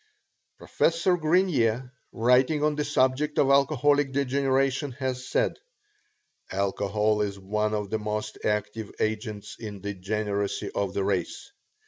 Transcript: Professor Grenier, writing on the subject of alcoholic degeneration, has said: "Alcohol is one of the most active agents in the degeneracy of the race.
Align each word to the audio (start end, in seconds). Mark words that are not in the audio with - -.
Professor 0.57 1.15
Grenier, 1.15 1.93
writing 2.11 2.63
on 2.63 2.73
the 2.75 2.83
subject 2.83 3.37
of 3.37 3.51
alcoholic 3.51 4.11
degeneration, 4.11 4.93
has 4.93 5.27
said: 5.27 5.59
"Alcohol 6.51 7.21
is 7.21 7.37
one 7.37 7.75
of 7.75 7.91
the 7.91 7.99
most 7.99 8.39
active 8.43 8.91
agents 8.99 9.57
in 9.59 9.79
the 9.81 9.93
degeneracy 9.93 10.71
of 10.73 10.95
the 10.95 11.03
race. 11.03 11.51